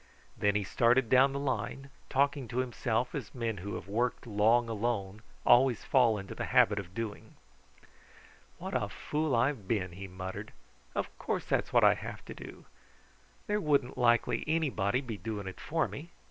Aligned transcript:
Then 0.35 0.55
he 0.55 0.63
started 0.63 1.09
down 1.09 1.31
the 1.31 1.37
line, 1.39 1.91
talking 2.09 2.47
to 2.47 2.57
himself 2.57 3.13
as 3.13 3.35
men 3.35 3.57
who 3.57 3.75
have 3.75 3.87
worked 3.87 4.25
long 4.25 4.67
alone 4.67 5.21
always 5.45 5.83
fall 5.83 6.17
into 6.17 6.33
the 6.33 6.45
habit 6.45 6.79
of 6.79 6.95
doing. 6.95 7.35
"What 8.57 8.73
a 8.73 8.89
fool 8.89 9.35
I 9.35 9.49
have 9.49 9.67
been!" 9.67 9.91
he 9.91 10.07
muttered. 10.07 10.53
"Of 10.95 11.15
course 11.19 11.45
that's 11.45 11.71
what 11.71 11.83
I 11.83 11.93
have 11.93 12.25
to 12.25 12.33
do! 12.33 12.65
There 13.45 13.61
wouldn't 13.61 13.95
likely 13.95 14.43
anybody 14.47 15.01
be 15.01 15.17
doing 15.17 15.45
it 15.45 15.59
for 15.59 15.87
me. 15.87 16.09